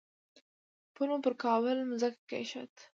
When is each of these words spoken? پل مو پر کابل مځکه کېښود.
پل 0.93 1.07
مو 1.11 1.17
پر 1.25 1.33
کابل 1.43 1.77
مځکه 1.89 2.21
کېښود. 2.29 2.73